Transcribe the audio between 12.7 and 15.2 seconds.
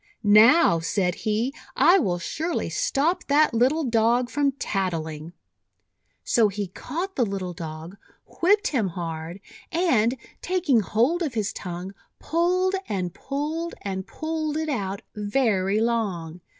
and pulled, and pulled it out